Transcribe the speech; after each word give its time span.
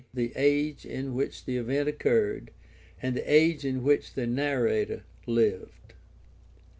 the 0.15 0.33
age 0.35 0.83
in 0.83 1.13
which 1.13 1.45
the 1.45 1.57
event 1.57 1.87
occurred 1.87 2.49
and 3.03 3.15
the 3.15 3.31
age 3.31 3.63
in 3.63 3.83
which 3.83 4.15
the 4.15 4.25
narrator 4.25 5.03
lived. 5.27 5.93